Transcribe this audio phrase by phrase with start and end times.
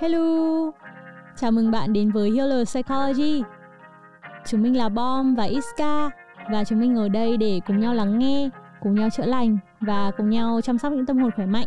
[0.00, 0.70] Hello!
[1.36, 3.42] Chào mừng bạn đến với Healer Psychology.
[4.46, 6.10] Chúng mình là Bom và Iska
[6.52, 8.50] và chúng mình ở đây để cùng nhau lắng nghe,
[8.82, 11.66] cùng nhau chữa lành và cùng nhau chăm sóc những tâm hồn khỏe mạnh.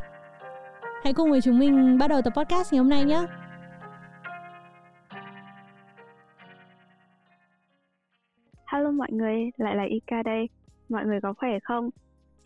[1.04, 3.26] Hãy cùng với chúng mình bắt đầu tập podcast ngày hôm nay nhé.
[8.65, 10.50] Hello mọi người, lại là Ika đây.
[10.90, 11.90] Mọi người có khỏe không?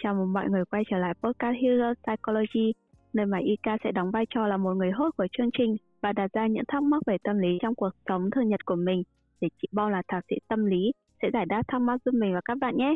[0.04, 2.74] Chào mừng mọi người quay trở lại podcast Healer Psychology
[3.14, 6.14] nơi mà Ika sẽ đóng vai trò là một người hốt của chương trình và
[6.14, 9.04] đặt ra những thắc mắc về tâm lý trong cuộc sống thường nhật của mình.
[9.42, 12.33] Để chị Bo là thạc sĩ tâm lý, sẽ giải đáp thắc mắc giúp mình
[12.33, 12.96] và các bạn nhé.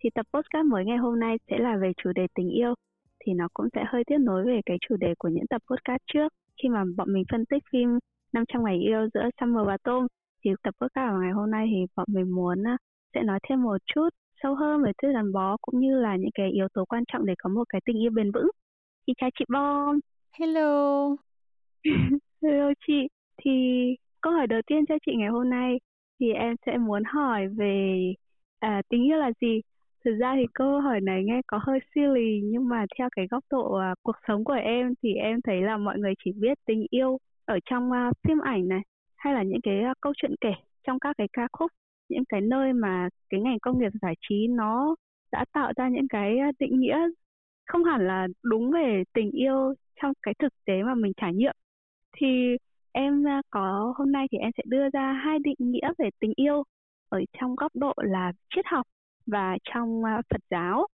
[0.00, 2.74] Thì tập podcast mới ngày hôm nay sẽ là về chủ đề tình yêu,
[3.20, 6.02] thì nó cũng sẽ hơi tiếp nối về cái chủ đề của những tập podcast
[6.12, 6.32] trước.
[6.62, 7.98] Khi mà bọn mình phân tích phim
[8.32, 10.06] 500 ngày yêu giữa Summer và Tom,
[10.44, 12.76] thì tập podcast của ngày hôm nay thì bọn mình muốn à,
[13.14, 14.08] sẽ nói thêm một chút
[14.42, 17.26] sâu hơn về thứ gắn bó cũng như là những cái yếu tố quan trọng
[17.26, 18.50] để có một cái tình yêu bền vững.
[19.08, 19.98] Chị chào chị Bom.
[20.38, 21.16] Hello.
[22.42, 23.08] Hello chị.
[23.44, 23.50] Thì
[24.20, 25.80] câu hỏi đầu tiên cho chị ngày hôm nay
[26.20, 27.98] thì em sẽ muốn hỏi về
[28.58, 29.60] à, tình yêu là gì?
[30.04, 33.44] Thực ra thì câu hỏi này nghe có hơi silly nhưng mà theo cái góc
[33.50, 36.86] độ à, cuộc sống của em thì em thấy là mọi người chỉ biết tình
[36.90, 38.80] yêu ở trong à, phim ảnh này
[39.16, 40.52] hay là những cái à, câu chuyện kể
[40.86, 41.72] trong các cái ca khúc,
[42.08, 44.96] những cái nơi mà cái ngành công nghiệp giải trí nó
[45.32, 46.98] đã tạo ra những cái à, định nghĩa
[47.68, 51.54] không hẳn là đúng về tình yêu trong cái thực tế mà mình trải nghiệm
[52.16, 52.56] thì
[52.92, 56.32] em à, có hôm nay thì em sẽ đưa ra hai định nghĩa về tình
[56.36, 56.62] yêu
[57.08, 58.86] ở trong góc độ là triết học
[59.26, 60.86] và trong à, Phật giáo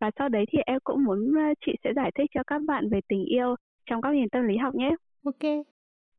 [0.00, 2.88] và sau đấy thì em cũng muốn à, chị sẽ giải thích cho các bạn
[2.90, 3.54] về tình yêu
[3.86, 4.90] trong góc nhìn tâm lý học nhé.
[5.24, 5.64] Ok.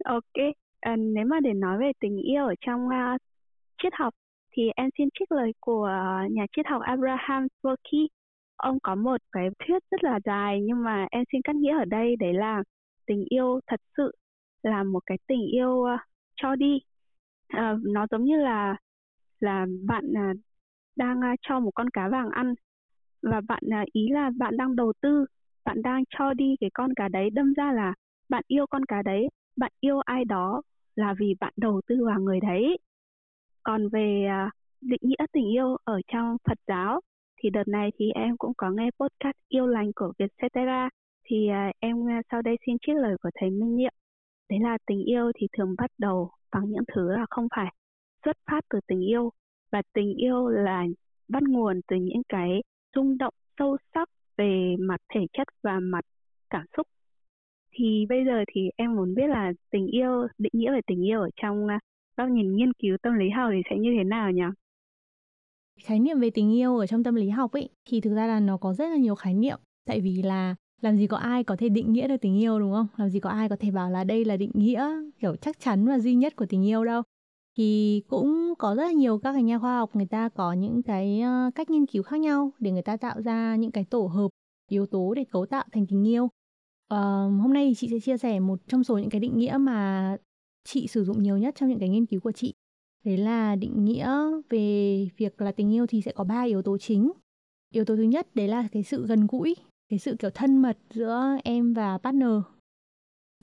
[0.05, 0.53] Ok.
[0.79, 3.21] À, nếu mà để nói về tình yêu ở trong uh,
[3.83, 4.13] triết học
[4.51, 5.89] thì em xin trích lời của
[6.31, 8.07] nhà triết học Abraham Tversky
[8.59, 11.85] ông có một cái thuyết rất là dài nhưng mà em xin cắt nghĩa ở
[11.85, 12.63] đây đấy là
[13.05, 14.11] tình yêu thật sự
[14.63, 15.99] là một cái tình yêu uh,
[16.35, 16.79] cho đi.
[17.57, 18.75] Uh, nó giống như là
[19.39, 20.37] là bạn uh,
[20.95, 22.53] đang uh, cho một con cá vàng ăn
[23.21, 25.25] và bạn uh, ý là bạn đang đầu tư
[25.65, 27.93] bạn đang cho đi cái con cá đấy đâm ra là
[28.29, 30.61] bạn yêu con cá đấy bạn yêu ai đó
[30.95, 32.77] là vì bạn đầu tư vào người đấy.
[33.63, 37.01] Còn về uh, định nghĩa tình yêu ở trong Phật giáo
[37.39, 40.89] thì đợt này thì em cũng có nghe podcast yêu lành của Vietcetera.
[41.23, 43.93] Thì à, em à, sau đây xin trích lời của thầy Minh Nhiệm.
[44.49, 47.73] Đấy là tình yêu thì thường bắt đầu bằng những thứ là không phải
[48.25, 49.31] xuất phát từ tình yêu.
[49.71, 50.85] Và tình yêu là
[51.27, 52.61] bắt nguồn từ những cái
[52.95, 56.05] rung động sâu sắc về mặt thể chất và mặt
[56.49, 56.87] cảm xúc.
[57.71, 61.21] Thì bây giờ thì em muốn biết là tình yêu, định nghĩa về tình yêu
[61.21, 61.79] ở trong à,
[62.17, 64.41] góc nhìn nghiên cứu tâm lý học thì sẽ như thế nào nhỉ?
[65.83, 68.39] Khái niệm về tình yêu ở trong tâm lý học ấy thì thực ra là
[68.39, 69.59] nó có rất là nhiều khái niệm.
[69.85, 72.71] Tại vì là làm gì có ai có thể định nghĩa được tình yêu đúng
[72.73, 72.87] không?
[72.97, 74.89] Làm gì có ai có thể bảo là đây là định nghĩa
[75.19, 77.01] kiểu chắc chắn và duy nhất của tình yêu đâu.
[77.57, 80.83] Thì cũng có rất là nhiều các cái nhà khoa học người ta có những
[80.83, 84.05] cái ờ, cách nghiên cứu khác nhau để người ta tạo ra những cái tổ
[84.05, 84.27] hợp
[84.69, 86.23] yếu tố để cấu tạo thành tình yêu.
[86.93, 89.57] Uh, hôm nay thì chị sẽ chia sẻ một trong số những cái định nghĩa
[89.59, 90.17] mà
[90.63, 92.53] chị sử dụng nhiều nhất trong những cái nghiên cứu của chị.
[93.05, 94.13] Đấy là định nghĩa
[94.49, 97.11] về việc là tình yêu thì sẽ có ba yếu tố chính.
[97.73, 99.55] Yếu tố thứ nhất đấy là cái sự gần gũi,
[99.89, 102.41] cái sự kiểu thân mật giữa em và partner.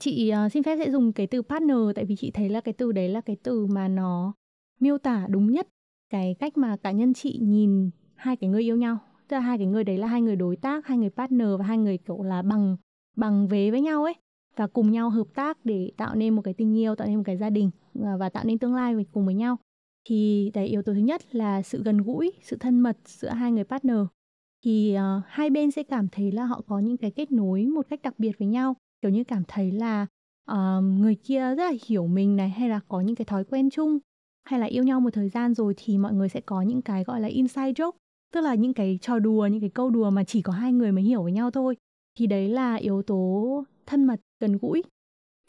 [0.01, 2.73] Chị uh, xin phép sẽ dùng cái từ partner tại vì chị thấy là cái
[2.73, 4.33] từ đấy là cái từ mà nó
[4.79, 5.67] miêu tả đúng nhất
[6.09, 8.97] cái cách mà cá nhân chị nhìn hai cái người yêu nhau.
[9.27, 11.65] Tức là hai cái người đấy là hai người đối tác, hai người partner và
[11.65, 12.77] hai người kiểu là bằng
[13.15, 14.13] bằng vế với nhau ấy
[14.55, 17.23] và cùng nhau hợp tác để tạo nên một cái tình yêu, tạo nên một
[17.25, 17.69] cái gia đình
[18.03, 19.57] Ờ, và tạo nên tương lai cùng với nhau.
[20.09, 23.51] Thì đấy yếu tố thứ nhất là sự gần gũi, sự thân mật giữa hai
[23.51, 23.97] người partner.
[24.65, 27.85] Thì uh, hai bên sẽ cảm thấy là họ có những cái kết nối một
[27.89, 30.07] cách đặc biệt với nhau, kiểu như cảm thấy là
[30.51, 33.69] uh, người kia rất là hiểu mình này hay là có những cái thói quen
[33.69, 33.99] chung
[34.45, 37.03] hay là yêu nhau một thời gian rồi thì mọi người sẽ có những cái
[37.03, 37.91] gọi là inside joke.
[38.33, 40.91] Tức là những cái trò đùa những cái câu đùa mà chỉ có hai người
[40.91, 41.75] mới hiểu với nhau thôi.
[42.19, 44.83] Thì đấy là yếu tố thân mật gần gũi.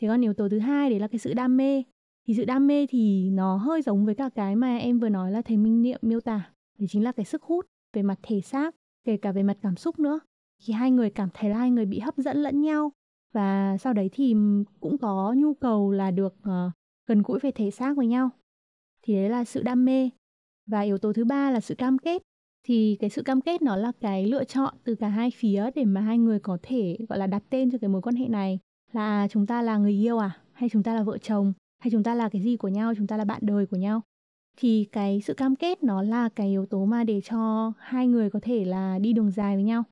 [0.01, 1.83] Thế còn yếu tố thứ hai đấy là cái sự đam mê
[2.29, 5.33] thì sự đam mê thì nó hơi giống với cả cái mà em vừa nói
[5.33, 6.51] là thầy minh niệm miêu tả.
[6.79, 9.77] Đấy chính là cái sức hút về mặt thể xác kể cả về mặt cảm
[9.77, 10.21] xúc nữa.
[10.63, 12.93] Khi hai người cảm thấy là hai người bị hấp dẫn lẫn nhau.
[13.33, 14.35] Và sau đấy thì
[14.81, 16.73] cũng có nhu cầu là được uh,
[17.07, 18.31] gần gũi về thể xác với nhau.
[19.03, 20.11] Thì đấy là sự đam mê.
[20.67, 22.23] Và yếu tố thứ ba là sự cam kết.
[22.67, 25.85] Thì cái sự cam kết nó là cái lựa chọn từ cả hai phía để
[25.85, 28.59] mà hai người có thể gọi là đặt tên cho cái mối quan hệ này.
[28.93, 30.41] Là chúng ta là người yêu à?
[30.53, 31.53] Hay chúng ta là vợ chồng?
[31.79, 34.03] Hay chúng ta là cái gì của nhau chúng ta là bạn đời của nhau?
[34.57, 38.31] Thì cái sự cam kết nó là cái yếu tố mà để cho hai người
[38.31, 39.85] có thể là đi đường dài với nhau.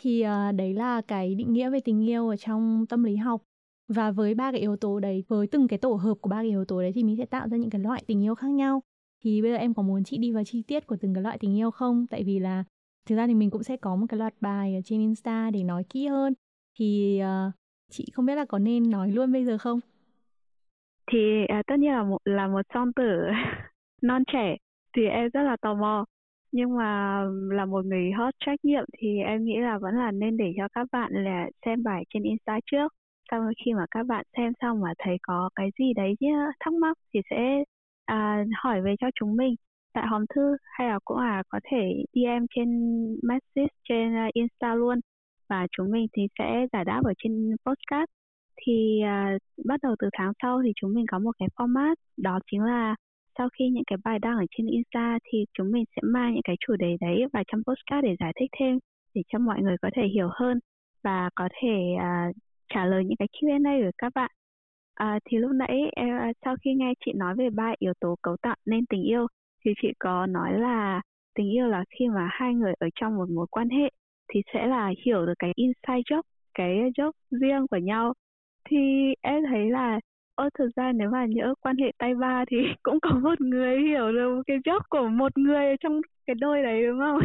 [0.00, 3.42] Thì uh, đấy là cái định nghĩa về tình yêu ở trong tâm lý học.
[3.88, 6.48] Và với ba cái yếu tố đấy với từng cái tổ hợp của ba cái
[6.48, 8.82] yếu tố đấy thì mình sẽ tạo ra những cái loại tình yêu khác nhau.
[9.24, 11.38] Thì bây giờ em có muốn chị đi vào chi tiết của từng cái loại
[11.38, 12.06] tình yêu không?
[12.06, 12.64] Tại vì là
[13.06, 15.62] thực ra thì mình cũng sẽ có một cái loạt bài ở trên insta để
[15.62, 16.34] nói kỹ hơn.
[16.78, 17.52] Thì uh,
[17.90, 19.80] chị không biết là có nên nói luôn bây giờ không?
[21.10, 23.02] Thì à, tất nhiên là một là một song tử
[24.02, 24.56] non trẻ
[24.96, 26.04] thì em rất là tò mò.
[26.52, 30.36] Nhưng mà là một người hot trách nhiệm thì em nghĩ là vẫn là nên
[30.36, 32.92] để cho các bạn là xem bài trên insta trước.
[33.30, 36.14] Sau khi mà các bạn xem xong mà thấy có cái gì đấy
[36.60, 37.64] thắc mắc thì sẽ
[38.04, 39.54] à, hỏi về cho chúng mình.
[39.94, 42.68] Tại hòm thư hay là cũng là có thể DM trên
[43.22, 45.00] message trên à, Insta luôn.
[45.48, 48.21] Và chúng mình thì sẽ giải đáp ở trên podcast
[48.62, 52.38] thì uh, bắt đầu từ tháng sau thì chúng mình có một cái format đó
[52.50, 52.94] chính là
[53.38, 56.42] sau khi những cái bài đăng ở trên Insta thì chúng mình sẽ mang những
[56.44, 58.78] cái chủ đề đấy vào trong postcard để giải thích thêm
[59.14, 60.58] để cho mọi người có thể hiểu hơn
[61.02, 62.36] và có thể uh,
[62.74, 64.30] trả lời những cái Q&A của các bạn.
[64.94, 68.16] À, thì lúc nãy em, à, sau khi nghe chị nói về ba yếu tố
[68.22, 69.26] cấu tạo nên tình yêu
[69.64, 71.00] thì chị có nói là
[71.34, 73.90] tình yêu là khi mà hai người ở trong một mối quan hệ
[74.34, 76.22] thì sẽ là hiểu được cái inside joke,
[76.54, 78.12] cái joke riêng của nhau.
[78.64, 80.00] Thì em thấy là
[80.34, 83.78] Ơ thực ra nếu mà nhỡ quan hệ tay ba thì cũng có một người
[83.88, 87.18] hiểu được cái job của một người trong cái đôi đấy đúng không?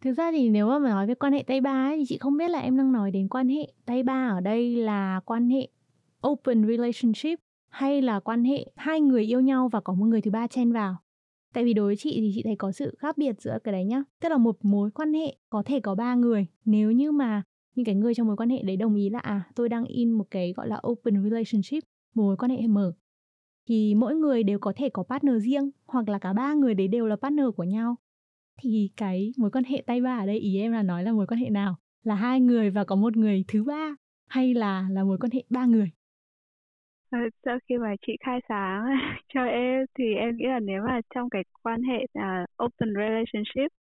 [0.00, 2.36] Thực ra thì nếu mà nói về quan hệ tay ba ấy, thì chị không
[2.36, 5.68] biết là em đang nói đến quan hệ tay ba ở đây là quan hệ
[6.26, 7.38] open relationship
[7.68, 10.72] hay là quan hệ hai người yêu nhau và có một người thứ ba chen
[10.72, 10.96] vào.
[11.54, 13.84] Tại vì đối với chị thì chị thấy có sự khác biệt giữa cái đấy
[13.84, 14.02] nhá.
[14.20, 17.42] Tức là một mối quan hệ có thể có ba người nếu như mà
[17.76, 20.12] nhưng cái người trong mối quan hệ đấy đồng ý là à tôi đang in
[20.12, 21.84] một cái gọi là open relationship,
[22.14, 22.92] mối quan hệ mở.
[23.68, 26.88] Thì mỗi người đều có thể có partner riêng hoặc là cả ba người đấy
[26.88, 27.96] đều là partner của nhau.
[28.62, 31.26] Thì cái mối quan hệ tay ba ở đây ý em là nói là mối
[31.26, 31.76] quan hệ nào?
[32.04, 33.96] Là hai người và có một người thứ ba
[34.28, 35.90] hay là là mối quan hệ ba người?
[37.10, 38.84] Ờ, sau khi mà chị khai sáng
[39.34, 43.72] cho em thì em nghĩ là nếu mà trong cái quan hệ uh, open relationship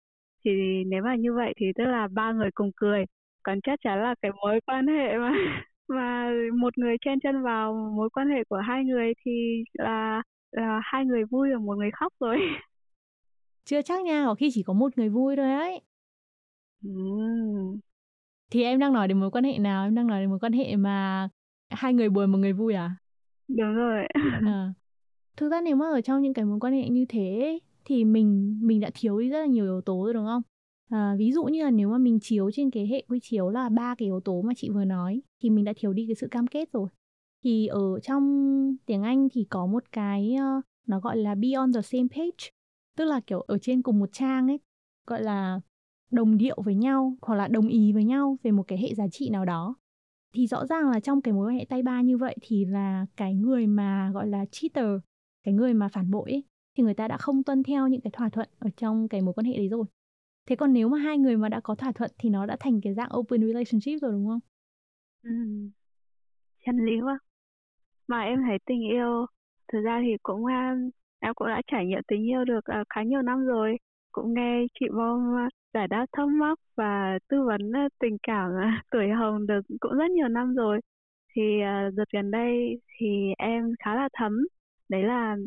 [0.46, 0.52] thì
[0.88, 3.06] nếu mà như vậy thì tức là ba người cùng cười
[3.46, 5.32] còn chắc chắn là cái mối quan hệ mà
[5.88, 10.22] mà một người chen chân vào mối quan hệ của hai người thì là
[10.52, 12.38] là hai người vui và một người khóc rồi.
[13.66, 15.82] Chưa chắc nha có khi chỉ có một người vui thôi ấy.
[16.82, 17.80] Mm.
[18.52, 19.84] thì em đang nói đến mối quan hệ nào?
[19.84, 21.30] Em đang nói đến mối quan hệ mà
[21.70, 22.96] hai người buồn một người vui à?
[23.48, 24.04] Đúng rồi.
[24.46, 24.74] À.
[25.38, 28.60] thực ra nếu mà ở trong những cái mối quan hệ như thế thì mình
[28.62, 30.42] mình đã thiếu đi rất là nhiều yếu tố rồi đúng không
[30.90, 33.70] à, ví dụ như là nếu mà mình chiếu trên cái hệ quy chiếu là
[33.70, 36.28] ba cái yếu tố mà chị vừa nói thì mình đã thiếu đi cái sự
[36.32, 36.90] cam kết rồi.
[37.44, 41.74] Thì ở trong tiếng anh thì có một cái uh, nó gọi là be on
[41.74, 42.50] the same page
[42.98, 44.60] tức là kiểu ở trên cùng một trang ấy
[45.08, 45.60] gọi là
[46.12, 49.08] đồng điệu với nhau hoặc là đồng ý với nhau về một cái hệ giá
[49.12, 49.76] trị nào đó.
[50.34, 53.06] Thì rõ ràng là trong cái mối quan hệ tay ba như vậy thì là
[53.18, 54.88] cái người mà gọi là cheater
[55.44, 56.44] cái người mà phản bội ấy,
[56.78, 59.34] thì người ta đã không tuân theo những cái thỏa thuận ở trong cái mối
[59.34, 59.86] quan hệ đấy rồi
[60.46, 62.82] thế còn nếu mà hai người mà đã có thỏa thuận thì nó đã thành
[62.82, 64.40] cái dạng open relationship rồi đúng không?
[65.24, 65.32] Ừ
[66.66, 67.20] chân lý quá.
[68.08, 69.26] Mà em thấy tình yêu
[69.74, 70.76] thực ra thì cũng à,
[71.20, 73.78] em cũng đã trải nghiệm tình yêu được uh, khá nhiều năm rồi.
[74.12, 78.52] Cũng nghe chị bom à, giải đáp thắc mắc và tư vấn tình cảm
[78.92, 80.80] tuổi hồng được cũng rất nhiều năm rồi.
[81.36, 83.08] Thì uh, đợt gần đây thì
[83.38, 84.48] em khá là thấm.
[84.90, 85.38] Đấy là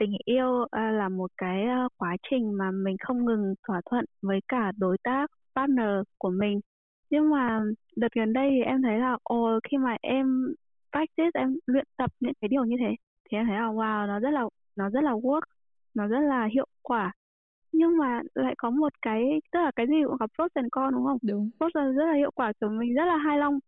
[0.00, 4.04] tình yêu uh, là một cái uh, quá trình mà mình không ngừng thỏa thuận
[4.22, 6.60] với cả đối tác partner của mình.
[7.10, 7.62] Nhưng mà
[7.96, 10.54] đợt gần đây thì em thấy là ồ khi mà em
[10.92, 12.94] practice em luyện tập những cái điều như thế
[13.30, 14.44] thì em thấy là wow nó rất là
[14.76, 15.40] nó rất là work
[15.94, 17.12] nó rất là hiệu quả.
[17.72, 20.94] Nhưng mà lại có một cái tức là cái gì cũng có pros and con
[20.94, 21.18] đúng không?
[21.22, 21.50] Đúng.
[21.58, 23.58] Pros rất là hiệu quả của mình rất là hài lòng.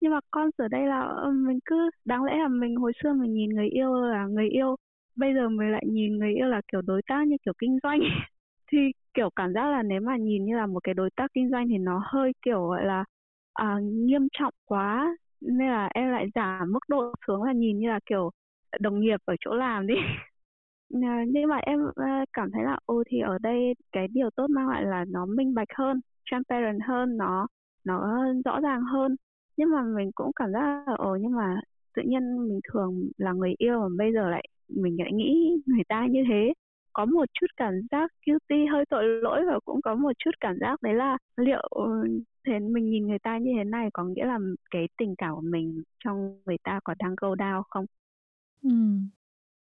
[0.00, 3.12] Nhưng mà con ở đây là ờ, mình cứ đáng lẽ là mình hồi xưa
[3.12, 4.76] mình nhìn người yêu là người yêu
[5.18, 8.00] bây giờ mình lại nhìn người yêu là kiểu đối tác như kiểu kinh doanh.
[8.72, 8.78] Thì
[9.14, 11.68] kiểu cảm giác là nếu mà nhìn như là một cái đối tác kinh doanh
[11.68, 13.04] thì nó hơi kiểu gọi là
[13.52, 15.16] à, nghiêm trọng quá.
[15.40, 18.30] Nên là em lại giảm mức độ xuống là nhìn như là kiểu
[18.80, 19.94] đồng nghiệp ở chỗ làm đi.
[21.28, 24.68] Nhưng mà em ờ, cảm thấy là ô thì ở đây cái điều tốt mang
[24.68, 27.46] lại là nó minh bạch hơn transparent hơn nó
[27.84, 29.16] nó rõ ràng hơn.
[29.56, 31.60] Nhưng mà mình cũng cảm giác là ồ nhưng mà
[31.94, 35.84] tự nhiên mình thường là người yêu mà bây giờ lại mình lại nghĩ người
[35.88, 36.52] ta như thế
[36.92, 40.56] có một chút cảm giác guilty, hơi tội lỗi và cũng có một chút cảm
[40.60, 41.84] giác đấy là liệu ờ,
[42.46, 44.38] thế mình nhìn người ta như thế này có nghĩa là
[44.70, 47.86] cái tình cảm của mình trong người ta có đang go down không
[48.62, 48.70] ừ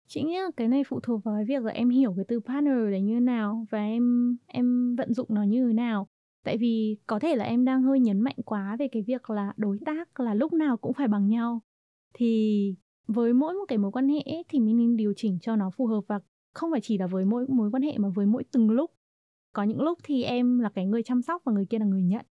[0.08, 2.40] Chị nghĩ là cái này phụ thuộc vào cái việc là em hiểu cái từ
[2.40, 6.08] partner đấy như nào và em em vận dụng nó như thế nào.
[6.44, 9.52] Tại vì có thể là em đang hơi nhấn mạnh quá về cái việc là
[9.56, 11.60] đối tác là lúc nào cũng phải bằng nhau.
[12.14, 15.56] thì với mỗi một cái mối quan hệ ấy, thì mình nên điều chỉnh cho
[15.56, 16.20] nó phù hợp và
[16.54, 18.90] không phải chỉ là với mỗi mối quan hệ mà với mỗi từng lúc.
[19.52, 22.02] Có những lúc thì em là cái người chăm sóc và người kia là người
[22.02, 22.26] nhận.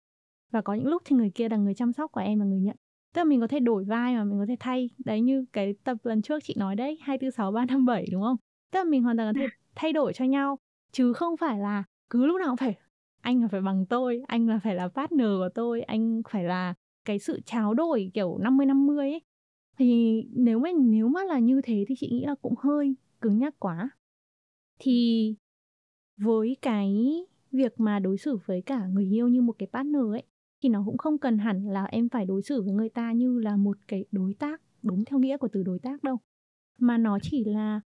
[0.52, 2.60] Và có những lúc thì người kia là người chăm sóc và em là người
[2.60, 2.76] nhận.
[3.14, 4.90] Tức là mình có thể đổi vai mà mình có thể thay.
[5.06, 8.06] Đấy như cái tập lần trước chị nói đấy hai tư sáu ba năm bảy
[8.12, 8.38] đúng không?
[8.72, 10.58] Tức là mình hoàn toàn có thể thay đổi cho nhau.
[10.92, 12.76] Chứ không phải là cứ lúc nào cũng phải
[13.22, 16.74] anh là phải bằng tôi anh là phải là partner của tôi anh phải là
[17.06, 19.22] cái sự tráo đổi kiểu 50 50 ấy
[19.78, 23.38] thì nếu mà nếu mà là như thế thì chị nghĩ là cũng hơi cứng
[23.38, 23.90] nhắc quá.
[24.80, 25.36] Thì
[26.18, 26.96] với cái
[27.52, 30.24] việc mà đối xử với cả người yêu như một cái partner ấy,
[30.64, 33.40] thì nó cũng không cần hẳn là em phải đối xử với người ta như
[33.40, 36.18] là một cái đối tác, đúng theo nghĩa của từ đối tác đâu.
[36.80, 37.82] Mà nó chỉ là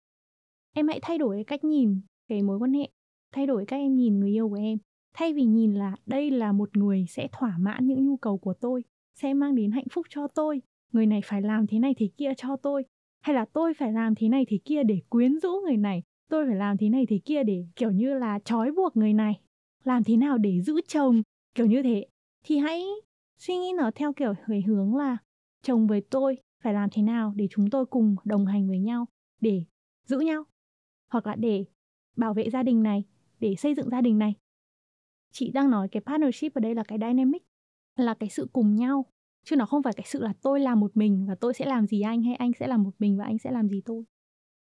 [0.72, 2.90] em hãy thay đổi cái cách nhìn, cái mối quan hệ,
[3.32, 4.78] thay đổi cách em nhìn người yêu của em.
[5.14, 8.54] Thay vì nhìn là đây là một người sẽ thỏa mãn những nhu cầu của
[8.54, 10.62] tôi, sẽ mang đến hạnh phúc cho tôi
[10.94, 12.84] người này phải làm thế này thế kia cho tôi.
[13.20, 16.02] Hay là tôi phải làm thế này thế kia để quyến rũ người này.
[16.30, 19.40] Tôi phải làm thế này thế kia để, kiểu như là, trói buộc người này.
[19.84, 21.22] Làm thế nào để giữ chồng?
[21.54, 22.06] Kiểu như thế.
[22.44, 22.84] Thì hãy
[23.38, 25.16] suy nghĩ nó theo kiểu hơi hướng là,
[25.62, 29.06] chồng với tôi phải làm thế nào để chúng tôi cùng đồng hành với nhau,
[29.40, 29.64] để
[30.04, 30.44] giữ nhau.
[31.10, 31.64] Hoặc là để
[32.16, 33.04] bảo vệ gia đình này,
[33.40, 34.34] để xây dựng gia đình này.
[35.32, 37.42] Chị đang nói cái partnership ở đây là cái dynamic,
[37.96, 39.06] là cái sự cùng nhau
[39.44, 41.86] chứ nó không phải cái sự là tôi làm một mình và tôi sẽ làm
[41.86, 44.04] gì anh hay anh sẽ làm một mình và anh sẽ làm gì tôi.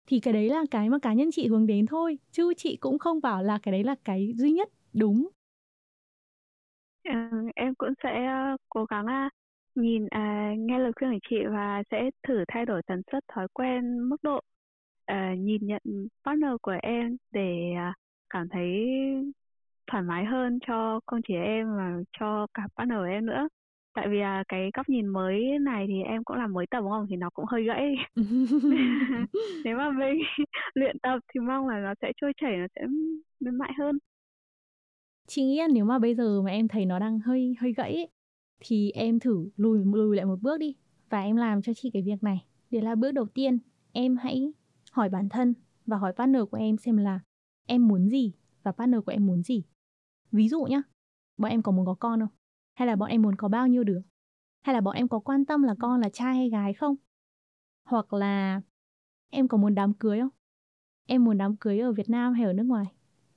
[0.07, 2.99] Thì cái đấy là cái mà cá nhân chị hướng đến thôi chứ chị cũng
[2.99, 5.29] không bảo là cái đấy là cái duy nhất đúng?
[7.05, 9.31] À, em cũng sẽ ờ, cố gắng à,
[9.75, 13.49] nhìn à, nghe lời khuyên của chị và sẽ thử thay đổi tần suất thói
[13.55, 14.41] quen mức độ
[15.05, 15.83] à, nhìn nhận
[16.25, 17.95] partner của em để à,
[18.31, 18.67] cảm thấy
[19.87, 23.49] thoải mái hơn cho không chỉ em mà cho cả partner của em nữa
[23.97, 26.91] tại vì là cái góc nhìn mới này thì em cũng làm mới tập đúng
[26.91, 27.07] không?
[27.11, 27.95] Thì nó cũng hơi gãy.
[29.65, 30.19] Nếu mà mình
[30.75, 32.83] luyện tập thì mong là nó sẽ trôi chảy nó sẽ
[33.41, 33.99] mềm mại hơn.
[35.27, 37.95] Chị nghĩ là nếu mà bây giờ mà em thấy nó đang hơi hơi gãy
[37.95, 38.09] ấy,
[38.61, 40.77] thì em thử lùi lùi lại một bước đi
[41.11, 42.45] và em làm cho chị cái việc này.
[42.71, 43.59] Để là bước đầu tiên.
[43.93, 44.53] Em hãy
[44.93, 45.55] hỏi bản thân
[45.87, 47.21] và hỏi partner của em xem là
[47.67, 49.63] em muốn gì và partner của em muốn gì.
[50.33, 50.83] Ví dụ nhá
[51.37, 52.29] bọn em có muốn có con không
[52.77, 54.01] hay là bọn em muốn có bao nhiêu đứa?
[54.63, 56.97] Hay là bọn em có quan tâm là con là trai hay gái không?
[57.85, 58.61] Hoặc là
[59.31, 60.31] em có muốn đám cưới không?
[61.07, 62.85] Em muốn đám cưới ở việt nam hay ở nước ngoài?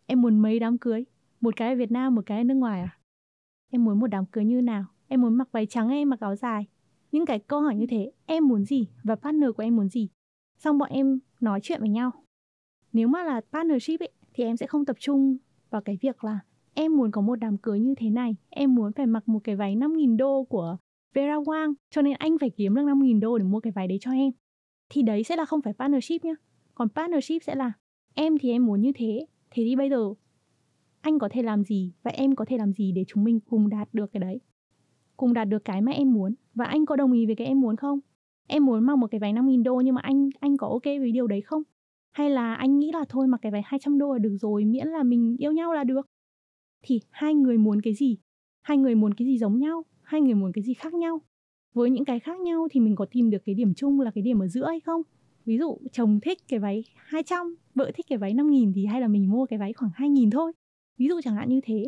[0.06, 1.06] Em muốn mấy đám cưới?
[1.42, 3.00] Một cái ở việt nam một cái ở nước ngoài à?
[3.70, 4.86] Em muốn một đám cưới như nào?
[5.08, 6.68] Em muốn mặc váy trắng hay mặc áo dài?
[7.12, 10.10] Những cái câu hỏi như thế em muốn gì và partner của em muốn gì?
[10.58, 12.12] Xong bọn em nói chuyện với nhau.
[12.94, 15.38] Nếu mà là partnership ấy, thì em sẽ không tập trung
[15.70, 16.40] vào cái việc là
[16.74, 19.56] em muốn có một đám cưới như thế này, em muốn phải mặc một cái
[19.56, 20.78] váy 5.000 đô của
[21.14, 23.98] Vera Wang, cho nên anh phải kiếm được 5.000 đô để mua cái váy đấy
[24.02, 24.32] cho em.
[24.90, 26.34] Thì đấy sẽ là không phải partnership nhá.
[26.76, 27.72] Còn partnership sẽ là
[28.14, 30.14] em thì em muốn như thế, thế thì bây giờ
[31.02, 33.70] anh có thể làm gì và em có thể làm gì để chúng mình cùng
[33.70, 34.40] đạt được cái đấy.
[35.18, 37.62] Cùng đạt được cái mà em muốn và anh có đồng ý với cái em
[37.62, 38.00] muốn không?
[38.48, 41.12] Em muốn mặc một cái váy 5.000 đô nhưng mà anh anh có ok với
[41.12, 41.64] điều đấy không?
[42.12, 44.88] Hay là anh nghĩ là thôi mặc cái váy 200 đô là được rồi, miễn
[44.88, 46.08] là mình yêu nhau là được
[46.82, 48.18] thì hai người muốn cái gì?
[48.62, 49.86] Hai người muốn cái gì giống nhau?
[50.02, 51.22] Hai người muốn cái gì khác nhau?
[51.74, 54.22] Với những cái khác nhau thì mình có tìm được cái điểm chung là cái
[54.22, 55.02] điểm ở giữa hay không?
[55.46, 59.02] Ví dụ, chồng thích cái váy 200 vợ thích cái váy 5 nghìn thì hay
[59.02, 60.52] là mình mua cái váy khoảng 2 nghìn thôi.
[60.98, 61.84] Ví dụ chẳng hạn như thế.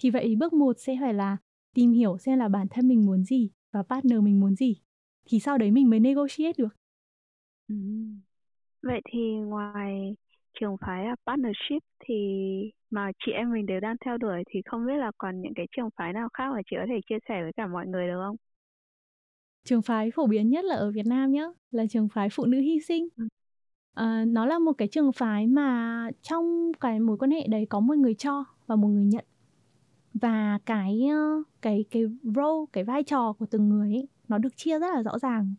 [0.00, 1.36] Thì vậy bước một sẽ phải là
[1.74, 4.76] tìm hiểu xem là bản thân mình muốn gì và partner mình muốn gì.
[5.26, 6.76] Thì sau đấy mình mới negotiate được.
[7.68, 7.74] Ừ.
[8.82, 10.16] vậy thì ngoài
[10.60, 12.14] trường phái partnership thì
[12.90, 15.66] mà chị em mình đều đang theo đuổi thì không biết là còn những cái
[15.76, 18.20] trường phái nào khác mà chị có thể chia sẻ với cả mọi người được
[18.26, 18.36] không?
[19.64, 22.60] Trường phái phổ biến nhất là ở Việt Nam nhá, là trường phái phụ nữ
[22.60, 23.08] hy sinh.
[23.16, 23.28] Ừ.
[23.94, 27.80] À, nó là một cái trường phái mà trong cái mối quan hệ đấy có
[27.80, 29.24] một người cho và một người nhận
[30.14, 31.02] và cái
[31.62, 35.02] cái cái role cái vai trò của từng người ấy, nó được chia rất là
[35.02, 35.54] rõ ràng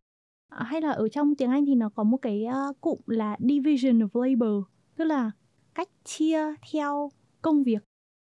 [0.49, 3.37] à, hay là ở trong tiếng Anh thì nó có một cái uh, cụm là
[3.39, 4.63] division of labor
[4.97, 5.31] tức là
[5.75, 6.39] cách chia
[6.71, 7.11] theo
[7.41, 7.83] công việc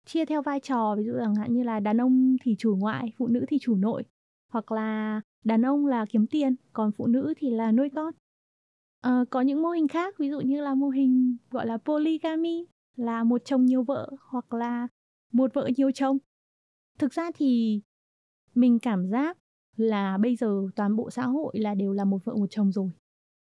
[0.06, 3.12] chia theo vai trò ví dụ chẳng hạn như là đàn ông thì chủ ngoại
[3.18, 4.04] phụ nữ thì chủ nội
[4.52, 8.14] hoặc là đàn ông là kiếm tiền còn phụ nữ thì là nuôi con.
[9.00, 12.66] À, có những mô hình khác ví dụ như là mô hình gọi là polygamy
[12.96, 14.88] là một chồng nhiều vợ hoặc là
[15.32, 16.18] một vợ nhiều chồng.
[16.98, 17.80] Thực ra thì
[18.54, 19.38] mình cảm giác
[19.76, 22.90] là bây giờ toàn bộ xã hội là đều là một vợ một chồng rồi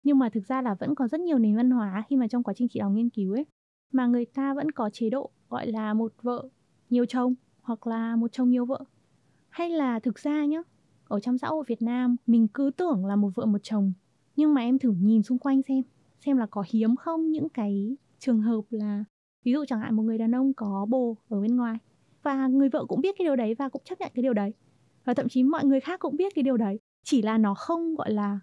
[0.03, 2.43] nhưng mà thực ra là vẫn có rất nhiều nền văn hóa khi mà trong
[2.43, 3.47] quá trình chị đọc nghiên cứu ấy,
[3.93, 6.49] mà người ta vẫn có chế độ gọi là một vợ
[6.91, 8.85] nhiều chồng hoặc là một chồng nhiều vợ.
[9.49, 10.63] Hay là thực ra nhá,
[11.09, 13.93] ở trong xã hội Việt Nam mình cứ tưởng là một vợ một chồng,
[14.37, 15.83] nhưng mà em thử nhìn xung quanh xem
[16.27, 19.05] xem là có hiếm không những cái trường hợp là,
[19.45, 21.79] ví dụ chẳng hạn một người đàn ông có bồ ở bên ngoài
[22.23, 24.53] và người vợ cũng biết cái điều đấy và cũng chấp nhận cái điều đấy,
[25.05, 27.95] và thậm chí mọi người khác cũng biết cái điều đấy, chỉ là nó không
[27.95, 28.41] gọi là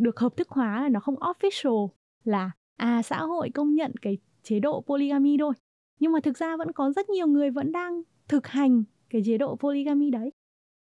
[0.00, 1.88] được hợp thức hóa là nó không official
[2.24, 5.52] là à xã hội công nhận cái chế độ polygamy thôi.
[5.98, 9.38] Nhưng mà thực ra vẫn có rất nhiều người vẫn đang thực hành cái chế
[9.38, 10.32] độ polygamy đấy.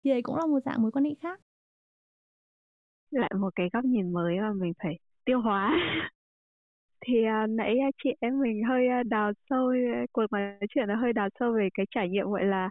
[0.03, 1.39] Thì đấy cũng là một dạng mối quan hệ khác.
[3.11, 5.77] Lại một cái góc nhìn mới mà mình phải tiêu hóa.
[7.05, 9.73] Thì uh, nãy à, chị em mình hơi uh, đào sâu
[10.11, 12.69] cuộc nói chuyện nó hơi đào sâu về cái trải nghiệm gọi là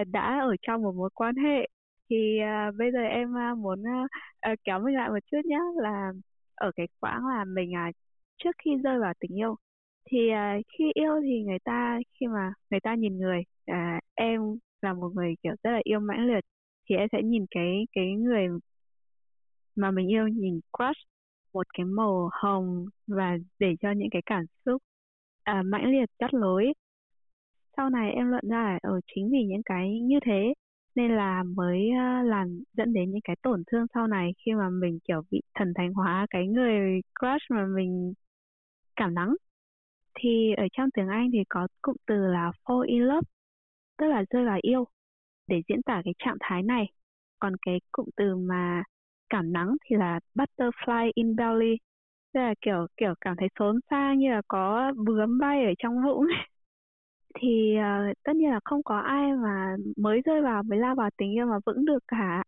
[0.00, 1.68] uh, đã ở trong một mối quan hệ
[2.10, 6.12] thì uh, bây giờ em uh, muốn uh, kéo mình lại một chút nhé là
[6.54, 7.94] ở cái quãng là mình uh,
[8.38, 9.56] trước khi rơi vào tình yêu
[10.10, 14.40] thì uh, khi yêu thì người ta khi mà người ta nhìn người uh, em
[14.82, 16.44] là một người kiểu rất là yêu mãnh liệt
[16.88, 18.48] thì em sẽ nhìn cái cái người
[19.76, 21.10] mà mình yêu nhìn crush
[21.52, 24.82] một cái màu hồng và để cho những cái cảm xúc
[25.44, 26.72] à, mãnh liệt chắt lối.
[27.76, 30.54] Sau này em luận ra là ở chính vì những cái như thế
[30.94, 31.90] nên là mới
[32.24, 35.74] làm, dẫn đến những cái tổn thương sau này khi mà mình, kiểu, bị thần
[35.76, 38.14] thánh hóa cái người crush mà mình
[38.96, 39.34] cảm nắng.
[40.14, 43.20] Thì ở trong tiếng Anh thì có cụm từ là fall in love,
[43.98, 44.84] tức là rơi vào yêu,
[45.46, 46.86] để diễn tả cái trạng thái này.
[47.38, 48.82] Còn cái cụm từ mà
[49.30, 51.76] cảm nắng thì là butterfly in belly,
[52.34, 56.04] tức là, kiểu kiểu, cảm thấy xốn xang như là có bướm bay ở trong
[56.04, 56.26] bụng
[57.34, 61.10] thì uh, tất nhiên là không có ai mà mới rơi vào mới lao vào
[61.16, 62.44] tình yêu mà vững được cả.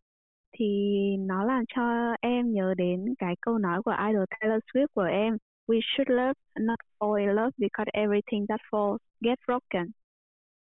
[0.57, 0.65] Thì
[1.19, 1.81] nó làm cho
[2.21, 5.37] em nhớ đến cái câu nói của idol Taylor Swift của em
[5.67, 9.91] we should love not fall in love because everything that falls gets broken.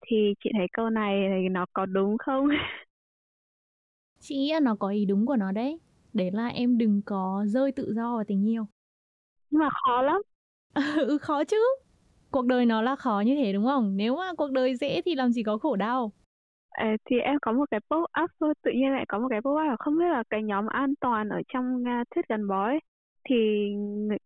[0.07, 2.47] Thì chị thấy câu này thì nó có đúng không?
[4.19, 5.79] Chị nghĩ là nó có ý đúng của nó đấy
[6.13, 8.65] để là em đừng có rơi tự do vào tình yêu.
[9.49, 10.21] Nhưng mà khó lắm.
[11.07, 11.57] Ừ khó chứ
[12.31, 13.97] cuộc đời nó là khó như thế đúng không?
[13.97, 16.11] Nếu mà cuộc đời dễ thì làm gì có khổ đau.
[16.69, 19.41] À, thì em có một cái pop up thôi tự nhiên lại có một cái
[19.41, 22.47] pop up là không biết là cái nhóm an toàn ở trong uh, thuyết gắn
[22.47, 22.79] bó ấy,
[23.29, 23.35] thì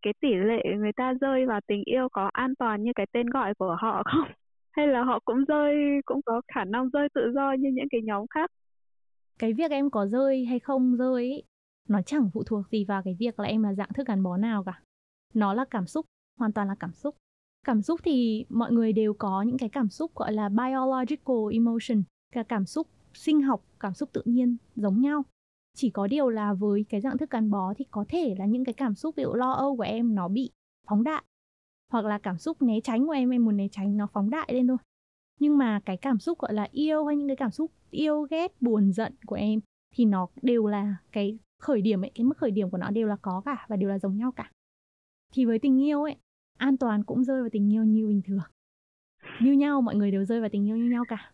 [0.02, 3.30] cái tỷ lệ người ta rơi vào tình yêu có an toàn như cái tên
[3.30, 4.28] gọi của họ không?
[4.72, 8.02] Hay là họ cũng rơi cũng có khả năng rơi tự do như những cái
[8.04, 8.52] nhóm khác?
[9.39, 11.44] Cái việc em có rơi hay không rơi ấy,
[11.89, 14.38] nó chẳng phụ thuộc gì vào cái việc là em là dạng thức gắn bó
[14.38, 14.82] nào cả.
[15.34, 16.06] Nó là cảm xúc
[16.39, 17.16] hoàn toàn là cảm xúc
[17.63, 22.04] cảm xúc thì mọi người đều có những cái cảm xúc, gọi là, biological emotion,
[22.32, 25.23] cả cảm xúc sinh học, cảm xúc tự nhiên giống nhau.
[25.76, 28.65] Chỉ có điều là với cái dạng thức gắn bó thì có thể là những
[28.65, 30.52] cái cảm xúc, ví dụ lo âu của em nó bị
[30.88, 31.23] phóng đại,
[31.91, 34.49] hoặc là cảm xúc né tránh của em em muốn né tránh nó phóng đại
[34.54, 34.78] lên thôi.
[35.39, 38.62] Nhưng mà cái cảm xúc, gọi là, yêu hay những cái cảm xúc yêu ghét,
[38.62, 39.60] buồn, giận của em
[39.95, 43.08] thì nó đều là cái khởi điểm ấy, cái mức khởi điểm của nó đều
[43.08, 44.52] là có cả và đều là giống nhau cả.
[45.34, 46.15] Thì với tình yêu ấy
[46.58, 48.39] an toàn cũng rơi vào tình yêu như bình thường.
[49.39, 51.34] Như nhau mọi người đều rơi vào tình yêu như nhau cả.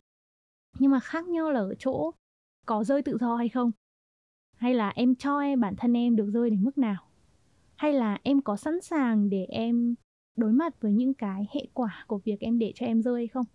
[0.80, 2.12] Nhưng mà khác nhau là ở chỗ
[2.66, 3.72] có rơi tự do hay không?
[4.58, 7.10] Hay là em cho em bản thân em được rơi đến mức nào?
[7.78, 9.96] Hay là em có sẵn sàng để em
[10.38, 13.28] đối mặt với những cái hệ quả của việc em để cho em rơi hay
[13.28, 13.46] không?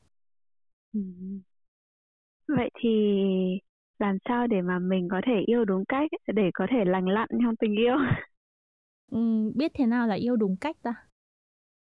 [0.93, 1.01] Ừ.
[2.49, 2.89] vậy thì
[3.99, 7.29] làm sao để mà mình có thể yêu đúng cách để có thể lành lặn
[7.45, 7.97] trong tình yêu?
[9.11, 9.19] Ừ,
[9.55, 10.95] biết thế nào là yêu đúng cách ta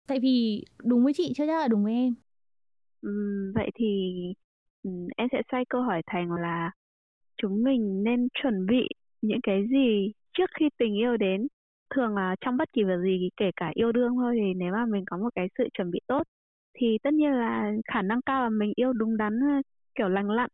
[0.06, 2.14] tại vì đúng với chị chưa chắc là đúng với em.
[3.02, 3.10] Ừ,
[3.54, 3.86] vậy thì
[5.16, 6.70] em sẽ xoay câu hỏi thành là
[7.36, 8.88] chúng mình nên chuẩn bị
[9.22, 11.48] những cái gì trước khi tình yêu đến?
[11.96, 14.86] Thường là trong bất kỳ việc gì kể cả yêu đương thôi thì nếu mà
[14.86, 16.22] mình có một cái sự chuẩn bị tốt
[16.74, 19.40] thì tất nhiên là khả năng cao là mình yêu đúng đắn
[19.94, 20.50] kiểu lành lặn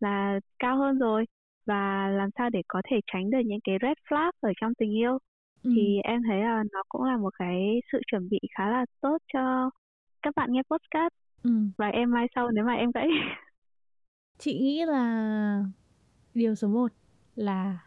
[0.00, 1.26] là cao hơn rồi.
[1.66, 4.96] Và làm sao để có thể tránh được những cái red flag ở trong tình
[4.98, 5.18] yêu?
[5.62, 5.70] Ừ.
[5.76, 9.18] thì em thấy là nó cũng là một cái sự chuẩn bị khá là tốt
[9.32, 9.70] cho
[10.22, 11.12] các bạn nghe podcast.
[11.42, 11.50] Ừ.
[11.78, 13.08] và em mai sau nếu mà em gãy.
[14.38, 15.64] Chị nghĩ là
[16.34, 16.92] điều số 1
[17.34, 17.78] là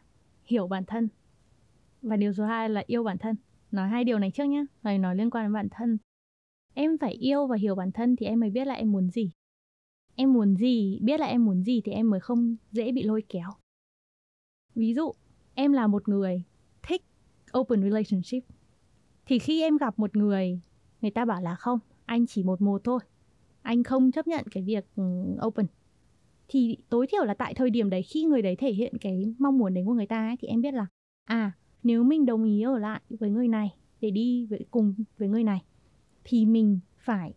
[0.46, 1.10] hiểu bản thân
[2.02, 3.36] và điều số 2 là yêu bản thân.
[3.72, 5.98] Nói hai điều này trước nhé rồi nói liên quan đến bản thân.
[6.74, 9.32] Em phải yêu và hiểu bản thân thì em mới biết là em muốn gì.
[10.16, 13.24] Em muốn gì biết là em muốn gì thì em mới không dễ bị lôi
[13.30, 13.50] kéo.
[14.76, 15.12] Ví dụ
[15.56, 16.44] em là một người
[16.84, 17.02] thích
[17.58, 18.44] open relationship.
[19.26, 20.60] Thì khi em gặp một người
[21.02, 23.00] người ta bảo là không anh chỉ một một thôi.
[23.62, 25.04] Anh không chấp nhận cái việc ừ,
[25.46, 25.66] open.
[26.48, 29.58] Thì tối thiểu là tại thời điểm đấy khi người đấy thể hiện cái mong
[29.58, 30.86] muốn đấy của người ta ấy, thì em biết là
[31.26, 31.52] à
[31.84, 35.44] nếu mình đồng ý ở lại với người này để đi với cùng với người
[35.44, 35.64] này
[36.24, 37.34] thì mình phải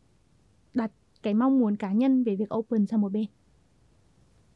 [0.74, 3.26] đặt cái mong muốn cá nhân về việc open sang một bên.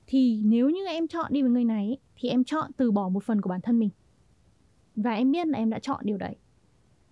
[0.07, 3.25] Thì nếu như em chọn đi với người này thì em chọn từ bỏ một
[3.25, 3.91] phần của bản thân mình
[4.97, 6.37] và em biết là em đã chọn điều đấy.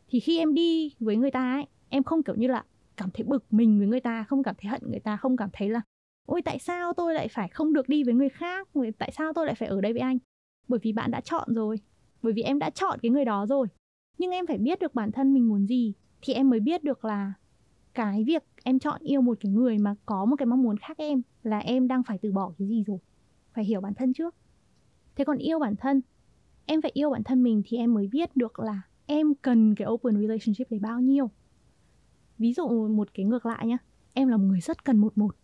[0.09, 2.65] Thì khi em đi với người ta ấy, em không kiểu như là
[2.97, 5.51] cảm thấy bực mình với người ta, không cảm thấy hận người ta, không cảm
[5.53, 5.81] thấy là,
[6.27, 8.69] ôi, tại sao tôi lại phải không được đi với người khác?
[8.99, 10.19] Tại sao tôi lại phải ở đây với anh?
[10.69, 11.77] Bởi vì bạn đã chọn rồi.
[12.23, 13.67] Bởi vì em đã chọn cái người đó rồi.
[14.19, 17.05] Nhưng em phải biết được bản thân mình muốn gì, thì em mới biết được
[17.05, 17.33] là
[17.95, 20.99] cái việc em chọn yêu một cái người mà có một cái mong muốn khác
[20.99, 22.99] em là em đang phải từ bỏ cái gì rồi.
[23.55, 24.35] Phải hiểu bản thân trước.
[25.17, 26.01] Thế còn yêu bản thân
[26.71, 29.89] em phải yêu bản thân mình thì em mới biết được là em cần cái
[29.89, 31.31] open relationship đấy bao nhiêu.
[32.39, 33.79] Ví dụ một cái ngược lại nhá,
[34.13, 35.37] em là một người rất cần một một.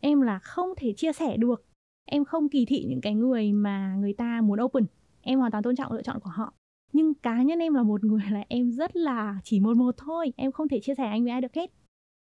[0.00, 1.64] Em là không thể chia sẻ được.
[2.04, 4.86] Em không kỳ thị những cái người mà người ta muốn open.
[5.20, 6.54] Em hoàn toàn tôn trọng lựa chọn của họ.
[6.92, 10.32] Nhưng cá nhân em là một người là em rất là chỉ một một thôi.
[10.36, 11.70] Em không thể chia sẻ anh với ai được hết.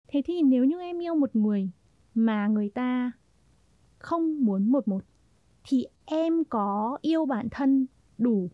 [0.08, 1.70] Thế thì nếu như em yêu một người
[2.14, 3.12] mà người ta
[3.98, 5.04] không muốn một một,
[5.64, 7.86] thì em có yêu bản thân
[8.18, 8.50] đủ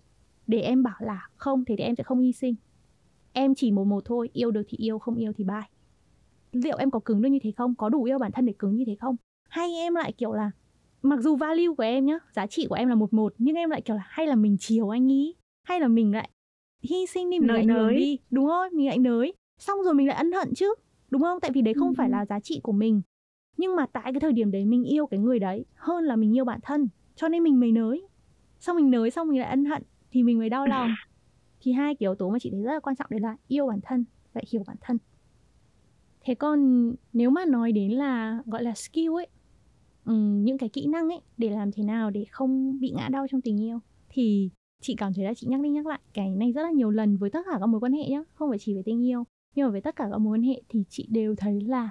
[0.47, 2.55] để em bảo là không thế thì em sẽ không hy sinh.
[3.33, 5.69] Em chỉ một một thôi yêu được thì yêu không yêu thì bye.
[6.53, 7.75] Liệu em có cứng được như thế không?
[7.75, 9.17] Có đủ yêu bản thân để cứng như thế không?
[9.49, 10.51] Hay em lại kiểu là
[11.03, 13.71] mặc dù value của em nhá giá trị của em là một một nhưng em
[13.71, 15.35] lại kiểu là hay là mình chiều anh ý
[15.69, 16.31] hay là mình lại
[16.83, 18.19] hy sinh đi mình nới lại nhường đi.
[18.31, 19.33] Đúng không mình lại nới.
[19.59, 20.75] Xong rồi mình lại ân hận chứ
[21.11, 21.41] đúng không?
[21.41, 21.95] Tại vì đấy không ừ.
[21.97, 23.03] phải là giá trị của mình.
[23.57, 26.37] Nhưng mà tại cái thời điểm đấy mình yêu cái người đấy hơn là mình
[26.37, 28.07] yêu bản thân cho nên mình mới nới
[28.63, 30.91] xong mình nới xong mình lại ân hận thì mình mới đau lòng.
[31.61, 33.67] Thì hai cái yếu tố mà chị thấy rất là quan trọng đấy là yêu
[33.67, 34.99] bản thân và hiểu bản thân.
[36.25, 39.27] Thế còn nếu mà nói đến là gọi là skill ấy
[40.05, 43.27] um, những cái kỹ năng ấy để làm thế nào để không bị ngã đau
[43.31, 43.79] trong tình yêu?
[44.09, 46.91] Thì chị cảm thấy là chị nhắc đi nhắc lại cái này rất là nhiều
[46.91, 49.25] lần với tất cả các mối quan hệ nhá không phải chỉ với tình yêu.
[49.55, 51.91] Nhưng mà với tất cả các mối quan hệ thì chị đều thấy là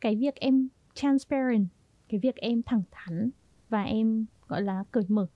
[0.00, 1.66] cái việc em transparent
[2.08, 3.30] cái việc em thẳng thắn
[3.68, 5.26] và em gọi là cởi mở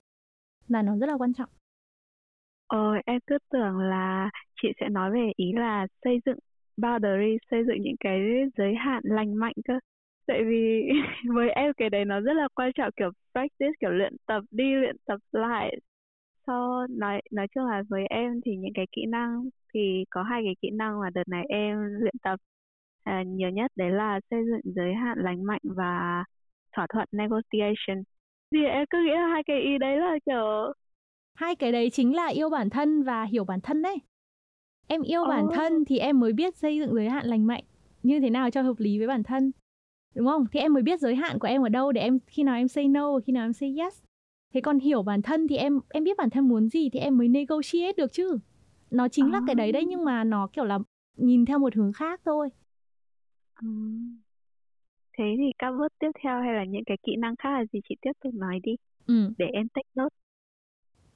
[0.67, 1.49] là nó rất là quan trọng
[2.67, 4.29] Ờ, em cứ tưởng là
[4.61, 6.37] chị sẽ nói về ý là xây dựng
[6.77, 8.19] boundary, xây dựng những cái
[8.57, 9.73] giới hạn lành mạnh cơ.
[10.27, 10.83] Tại vì
[11.35, 14.63] với em cái đấy nó rất là quan trọng kiểu practice, kiểu luyện tập đi
[14.75, 15.75] luyện tập lại.
[16.47, 20.41] Sau nói nói chung là với em thì những cái kỹ năng thì có hai
[20.45, 22.39] cái kỹ năng mà đợt này em luyện tập
[23.03, 26.23] à, nhiều nhất đấy là xây dựng giới hạn lành mạnh và
[26.73, 28.03] thỏa thuận negotiation.
[28.51, 30.73] Thì em cứ nghĩ là hai cái ý đấy là kiểu
[31.35, 33.97] hai cái đấy chính là yêu bản thân và hiểu bản thân đấy
[34.87, 35.27] em yêu oh.
[35.27, 37.63] bản thân thì em mới biết xây dựng giới hạn lành mạnh
[38.03, 39.51] như thế nào cho hợp lý với bản thân
[40.15, 42.43] đúng không thì em mới biết giới hạn của em ở đâu để em khi
[42.43, 44.03] nào em say no khi nào em say yes
[44.53, 47.17] thế còn hiểu bản thân thì em em biết bản thân muốn gì thì em
[47.17, 48.37] mới negotiate được chứ
[48.91, 49.31] nó chính oh.
[49.31, 50.79] là cái đấy đấy nhưng mà nó kiểu là
[51.17, 52.49] nhìn theo một hướng khác thôi
[53.61, 54.17] um.
[55.17, 57.79] Thế thì các bước tiếp theo hay là những cái kỹ năng khác là gì?
[57.89, 58.75] Chị tiếp tục nói đi.
[59.07, 59.31] Ừ.
[59.37, 60.15] để em take note.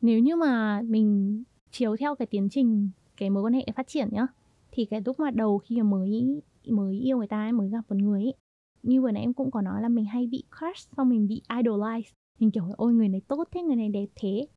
[0.02, 4.10] Nếu như mà mình chiếu theo cái tiến trình cái mối quan hệ phát triển
[4.12, 4.28] nhá
[4.72, 7.96] thì cái lúc mà đầu khi mà mới mới yêu người ta mới gặp một
[7.96, 8.34] người ấy
[8.84, 11.42] như vừa nãy em cũng có nói là mình hay bị crush xong mình bị
[11.50, 12.12] idolize.
[12.40, 14.48] Mình kiểu ôi người này tốt thế người này đẹp thế.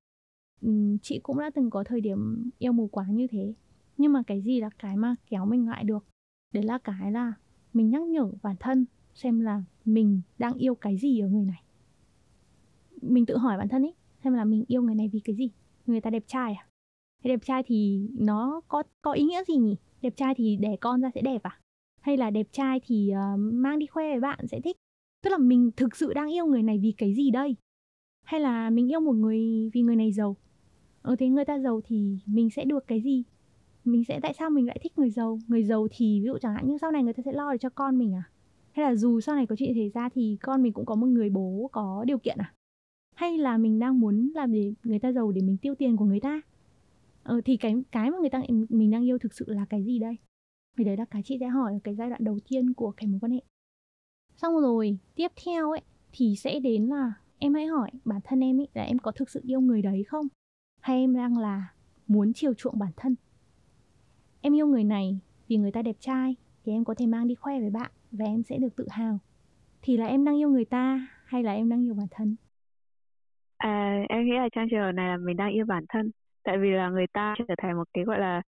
[0.67, 3.55] Uhm, chị cũng đã từng có thời điểm yêu mù quáng như thế.
[3.99, 6.05] Nhưng mà cái gì là cái mà kéo mình lại được?
[6.53, 7.33] Đấy là cái là
[7.73, 11.63] mình nhắc nhở bản thân xem là mình đang yêu cái gì ở người này.
[13.03, 15.51] Mình tự hỏi bản thân ấy xem là mình yêu người này vì cái gì?
[15.87, 16.67] Người ta đẹp trai à?
[17.25, 19.77] Hay đẹp trai thì nó có có ý nghĩa gì nhỉ?
[20.03, 21.61] Đẹp trai thì đẻ con ra sẽ đẹp à?
[22.01, 24.77] Hay là đẹp trai thì uh, mang đi khoe với bạn sẽ thích?
[25.23, 27.57] Tức là mình thực sự đang yêu người này vì cái gì đây?
[28.25, 30.37] Hay là mình yêu một người vì người này giàu?
[31.03, 33.25] Ờ thế người ta giàu thì mình sẽ được cái gì?
[33.85, 35.39] Mình sẽ tại sao mình lại thích người giàu?
[35.49, 37.59] Người giàu thì ví dụ chẳng hạn như sau này người ta sẽ lo được
[37.61, 38.23] cho con mình à?
[38.75, 41.07] Hay là dù sau này có chuyện xảy ra thì con mình cũng có một
[41.07, 42.55] người bố có điều kiện à?
[43.15, 46.05] Hay là mình đang muốn làm để người ta giàu để mình tiêu tiền của
[46.05, 46.41] người ta?
[47.23, 49.99] Ờ, thì cái cái mà người ta mình đang yêu thực sự là cái gì
[49.99, 50.17] đây?
[50.77, 53.07] Vì đấy là cái chị sẽ hỏi ở cái giai đoạn đầu tiên của cái
[53.07, 53.41] mối quan hệ.
[54.37, 55.83] Xong rồi tiếp theo ấy
[56.13, 59.31] thì sẽ đến là em hãy hỏi bản thân em ấy là em có thực
[59.31, 60.27] sự yêu người đấy không?
[60.81, 61.75] Hay em đang là
[62.07, 63.15] muốn chiều chuộng bản thân?
[64.41, 67.35] Em yêu người này vì người ta đẹp trai thì em có thể mang đi
[67.35, 69.19] khoe với bạn và em sẽ được tự hào.
[69.83, 72.37] Thì là em đang yêu người ta hay là em đang yêu bản thân?
[73.57, 76.11] À, em nghĩ là trong trường hợp này là mình đang yêu bản thân.
[76.43, 78.43] Tại vì là người ta trở thành một cái gọi là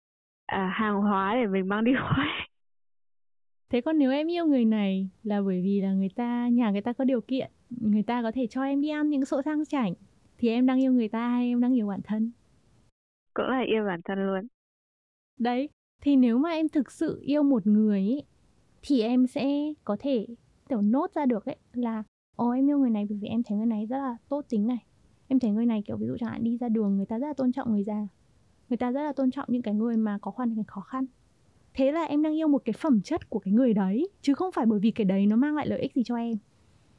[0.46, 2.24] à, hàng hóa để mình mang đi khoe
[3.70, 6.80] thế còn nếu em yêu người này là bởi vì là người ta nhà người
[6.80, 9.64] ta có điều kiện người ta có thể cho em đi ăn những chỗ sang
[9.64, 9.94] chảnh
[10.38, 12.32] thì em đang yêu người ta hay em đang yêu bản thân?
[13.34, 14.46] Cũng là yêu bản thân luôn.
[15.38, 15.68] Đấy
[16.00, 18.22] thì nếu mà em thực sự yêu một người ấy,
[18.82, 20.26] thì em sẽ có thể,
[20.68, 22.02] kiểu, nốt ra được ấy, là,
[22.36, 24.66] ồ, em yêu người này bởi vì em thấy người này rất là tốt tính
[24.66, 24.84] này.
[25.28, 27.26] Em thấy người này, kiểu, ví dụ chẳng hạn đi ra đường, người ta rất
[27.26, 28.06] là tôn trọng người già,
[28.68, 31.06] người ta rất là tôn trọng những cái người mà có hoàn cảnh khó khăn.
[31.74, 34.52] Thế là em đang yêu một cái phẩm chất của cái người đấy, chứ không
[34.52, 36.34] phải bởi vì cái đấy nó mang lại lợi ích gì cho em.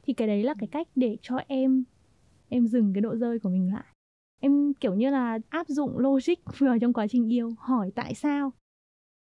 [0.02, 1.84] Thì cái đấy là cái cách để cho em
[2.48, 3.84] em dừng cái độ rơi của mình lại.
[4.40, 8.52] Em, kiểu như là, áp dụng logic vừa trong quá trình yêu, hỏi tại sao?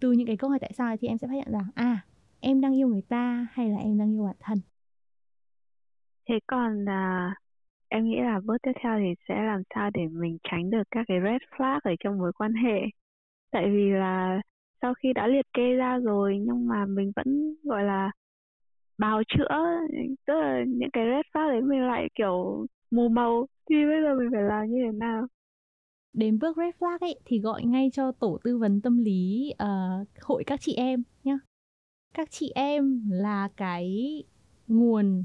[0.02, 2.06] Từ những cái câu hỏi tại sao thì em sẽ phát hiện rằng à
[2.46, 4.58] em đang yêu người ta hay là em đang yêu bản thân?
[6.30, 7.36] Thế còn à,
[7.88, 11.06] em nghĩ là bước tiếp theo thì sẽ làm sao để mình tránh được các
[11.08, 12.80] cái red flag ở trong mối quan hệ.
[13.52, 14.42] Tại vì là
[14.82, 18.12] sau khi đã liệt kê ra rồi nhưng mà mình vẫn gọi là
[18.98, 19.80] bào chữa
[20.28, 23.48] tức là những cái red flag đấy mình lại kiểu mù màu.
[23.70, 25.28] Thì bây giờ mình phải làm như thế nào?
[26.14, 30.08] Đến bước red flag ấy thì gọi ngay cho tổ tư vấn tâm lý uh,
[30.22, 31.38] hội các chị em nhé
[32.16, 34.24] các chị em là cái
[34.68, 35.24] nguồn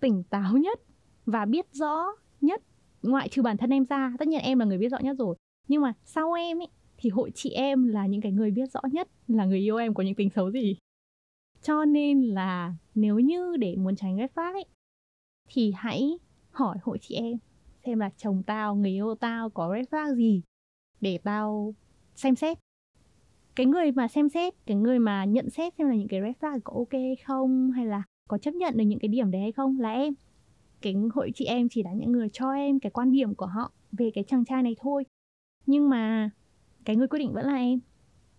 [0.00, 0.80] tỉnh táo nhất
[1.26, 2.06] và biết rõ
[2.40, 2.62] nhất,
[3.02, 4.12] ngoại trừ bản thân em ra.
[4.18, 5.36] Tất nhiên em là người biết rõ nhất rồi.
[5.68, 8.80] Nhưng mà sau em ấy thì hội chị em là những cái người biết rõ
[8.92, 10.76] nhất, là người yêu em có những tính xấu gì.
[11.62, 14.64] Cho nên là nếu như để muốn tránh red flag ấy
[15.48, 16.18] thì hãy
[16.50, 17.38] hỏi hội chị em
[17.86, 20.42] xem là chồng tao, người yêu tao có red flag gì
[21.00, 21.74] để tao
[22.14, 22.58] xem xét
[23.56, 26.34] cái người mà xem xét cái người mà nhận xét xem là những cái red
[26.40, 29.40] flag có ok hay không hay là có chấp nhận được những cái điểm đấy
[29.42, 30.14] hay không là em.
[30.82, 33.72] Cái hội chị em chỉ là những người cho em cái quan điểm của họ
[33.92, 35.04] về cái chàng trai này thôi.
[35.66, 36.30] Nhưng mà
[36.84, 37.80] cái người quyết định vẫn là em.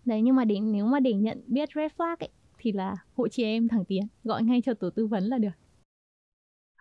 [0.04, 2.28] Đấy nhưng mà để nếu mà để nhận biết red flag ấy
[2.58, 5.50] thì là hội chị em thẳng tiến gọi ngay cho tổ tư vấn là được.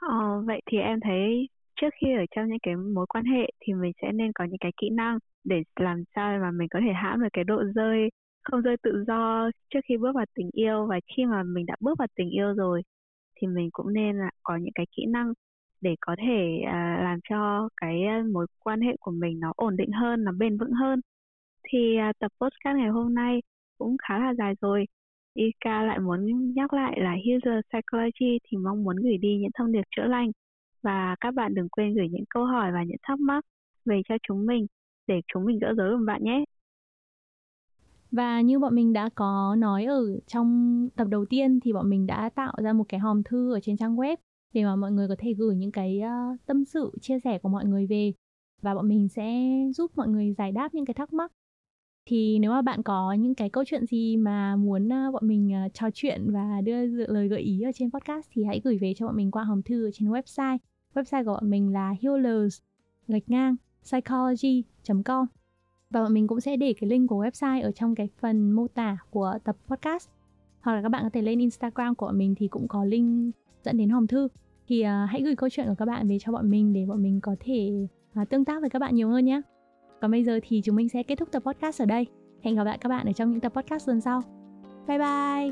[0.02, 1.50] Ờ, vậy thì em thấy
[1.82, 4.58] trước khi ở trong những cái mối quan hệ thì mình sẽ nên có những
[4.60, 8.10] cái kỹ năng để làm sao mà mình có thể hãm được cái độ rơi
[8.52, 10.86] không rơi tự do trước khi bước vào tình yêu.
[10.86, 12.82] Và khi mà mình đã bước vào tình yêu rồi
[13.42, 15.34] thì mình cũng nên là có những cái kỹ năng
[15.82, 19.78] để có thể à, làm cho cái à, mối quan hệ của mình nó ổn
[19.78, 21.02] định hơn nó bền vững hơn.
[21.70, 23.42] Thì à, tập podcast ngày hôm nay
[23.78, 24.86] cũng khá là dài rồi.
[25.34, 29.72] Ika lại muốn nhắc lại là User Psychology thì mong muốn gửi đi những thông
[29.72, 30.32] điệp chữa lành.
[30.84, 33.46] Và các bạn đừng quên gửi những câu hỏi và những thắc mắc
[33.86, 34.68] về cho chúng mình
[35.08, 36.44] để chúng mình gỡ rối cùng bạn nhé.
[38.12, 42.08] Và như bọn mình đã có nói ở trong tập đầu tiên thì bọn mình
[42.08, 44.18] đã tạo ra một cái hòm thư ở trên trang web
[44.54, 47.50] để mà mọi người có thể gửi những cái uh, tâm sự chia sẻ của
[47.50, 48.14] mọi người về.
[48.62, 51.32] Và bọn mình sẽ giúp mọi người giải đáp những cái thắc mắc.
[52.06, 55.52] Thì nếu mà bạn có những cái câu chuyện gì mà muốn uh, bọn mình
[55.66, 58.94] uh, trò chuyện và đưa lời gợi ý ở trên podcast thì hãy gửi về
[58.98, 60.58] cho bọn mình qua hòm thư ở trên website.
[60.94, 62.62] Website của bọn mình là healers
[63.08, 65.28] gạch ngang psychology.com
[65.90, 68.68] và bọn mình cũng sẽ để cái link của website ở trong cái phần mô
[68.68, 70.10] tả của tập podcast
[70.62, 73.36] hoặc là các bạn có thể lên Instagram của bọn mình thì cũng có link
[73.64, 74.28] dẫn đến hòm thư
[74.68, 77.04] thì uh, hãy gửi câu chuyện của các bạn về cho bọn mình để bọn
[77.04, 77.88] mình có thể
[78.22, 79.42] uh, tương tác với các bạn nhiều hơn nhé.
[80.02, 82.08] Còn bây giờ thì chúng mình sẽ kết thúc tập podcast ở đây.
[82.42, 84.22] Hẹn gặp lại các bạn ở trong những tập podcast lần sau.
[84.88, 85.52] Bye bye.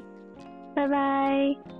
[0.75, 1.74] Bye bye.